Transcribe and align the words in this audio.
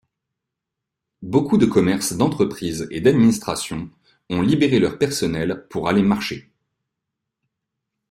Beaucoup 1.21 1.59
de 1.59 1.67
commerces, 1.67 2.13
d'entreprises 2.13 2.87
et 2.89 3.01
d'administrations 3.01 3.91
ont 4.31 4.41
libéré 4.41 4.79
leur 4.79 4.97
personnel 4.97 5.67
pour 5.69 5.87
aller 5.89 6.01
marcher. 6.01 6.49